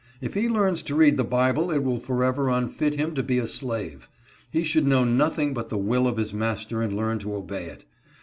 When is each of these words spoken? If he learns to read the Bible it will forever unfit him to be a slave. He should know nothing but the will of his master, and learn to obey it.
If 0.19 0.33
he 0.33 0.49
learns 0.49 0.81
to 0.81 0.95
read 0.95 1.17
the 1.17 1.23
Bible 1.23 1.69
it 1.69 1.83
will 1.83 1.99
forever 1.99 2.49
unfit 2.49 2.95
him 2.95 3.13
to 3.13 3.21
be 3.21 3.37
a 3.37 3.45
slave. 3.45 4.09
He 4.49 4.63
should 4.63 4.87
know 4.87 5.03
nothing 5.03 5.53
but 5.53 5.69
the 5.69 5.77
will 5.77 6.07
of 6.07 6.17
his 6.17 6.33
master, 6.33 6.81
and 6.81 6.97
learn 6.97 7.19
to 7.19 7.35
obey 7.35 7.65
it. 7.65 7.85